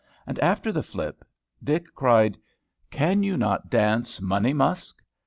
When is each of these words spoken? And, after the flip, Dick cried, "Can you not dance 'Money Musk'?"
And, 0.25 0.39
after 0.39 0.71
the 0.71 0.81
flip, 0.81 1.23
Dick 1.63 1.93
cried, 1.93 2.39
"Can 2.89 3.21
you 3.21 3.37
not 3.37 3.69
dance 3.69 4.19
'Money 4.19 4.51
Musk'?" 4.51 4.99